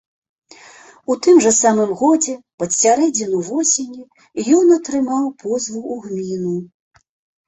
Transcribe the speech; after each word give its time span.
У 1.13 1.15
тым 1.25 1.35
жа 1.45 1.49
самым 1.63 1.91
годзе, 1.99 2.31
пад 2.63 2.71
сярэдзіну 2.81 3.41
восені, 3.49 4.01
ён 4.61 4.71
атрымаў 4.77 5.29
позву 5.45 5.83
ў 5.83 5.95
гміну. 6.07 6.55